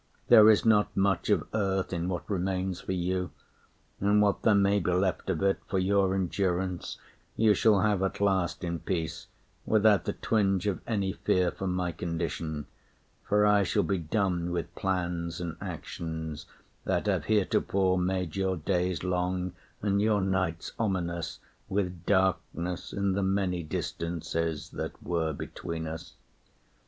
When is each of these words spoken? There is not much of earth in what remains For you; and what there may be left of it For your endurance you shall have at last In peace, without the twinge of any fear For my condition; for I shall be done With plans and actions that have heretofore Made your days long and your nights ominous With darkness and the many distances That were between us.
There 0.29 0.49
is 0.49 0.65
not 0.65 0.97
much 0.97 1.29
of 1.29 1.43
earth 1.53 1.93
in 1.93 2.09
what 2.09 2.27
remains 2.27 2.81
For 2.81 2.91
you; 2.91 3.29
and 3.99 4.19
what 4.19 4.41
there 4.41 4.55
may 4.55 4.79
be 4.79 4.91
left 4.91 5.29
of 5.29 5.43
it 5.43 5.59
For 5.67 5.77
your 5.77 6.15
endurance 6.15 6.97
you 7.35 7.53
shall 7.53 7.81
have 7.81 8.01
at 8.01 8.19
last 8.19 8.63
In 8.63 8.79
peace, 8.79 9.27
without 9.63 10.05
the 10.05 10.13
twinge 10.13 10.65
of 10.65 10.81
any 10.87 11.11
fear 11.13 11.51
For 11.51 11.67
my 11.67 11.91
condition; 11.91 12.65
for 13.25 13.45
I 13.45 13.61
shall 13.61 13.83
be 13.83 13.99
done 13.99 14.49
With 14.49 14.73
plans 14.73 15.39
and 15.39 15.55
actions 15.61 16.47
that 16.83 17.05
have 17.05 17.25
heretofore 17.25 17.95
Made 17.99 18.35
your 18.35 18.57
days 18.57 19.03
long 19.03 19.53
and 19.83 20.01
your 20.01 20.21
nights 20.23 20.71
ominous 20.79 21.37
With 21.69 22.07
darkness 22.07 22.91
and 22.91 23.15
the 23.15 23.21
many 23.21 23.61
distances 23.61 24.71
That 24.71 25.03
were 25.03 25.31
between 25.31 25.85
us. 25.85 26.13